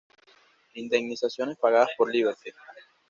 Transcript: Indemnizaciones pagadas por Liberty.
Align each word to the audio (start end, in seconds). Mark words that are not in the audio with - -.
Indemnizaciones 0.73 1.57
pagadas 1.59 1.89
por 1.95 2.11
Liberty. 2.11 2.49